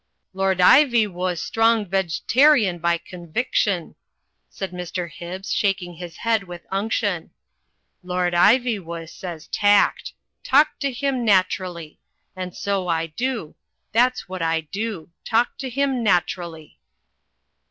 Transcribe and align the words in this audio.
"Lord 0.33 0.57
Ivywoo' 0.57 1.35
strong 1.37 1.85
veg'tarian 1.85 2.79
by 2.81 2.97
conviction," 2.97 3.93
said 4.49 4.71
Mr. 4.71 5.07
Hibbs, 5.11 5.53
shaking 5.53 5.93
his 5.93 6.17
head 6.17 6.41
with 6.45 6.65
unction. 6.71 7.29
"Lord 8.01 8.33
Ivywoo' 8.33 9.05
says 9.07 9.45
tact. 9.49 10.13
Talk 10.43 10.79
to 10.79 10.91
him 10.91 11.23
naturally. 11.23 11.99
And 12.35 12.57
so 12.57 12.87
I 12.87 13.05
do. 13.05 13.53
That's 13.91 14.27
what 14.27 14.41
I 14.41 14.61
do. 14.61 15.11
Talk 15.23 15.55
to 15.59 15.69
him 15.69 16.01
naturally." 16.01 16.79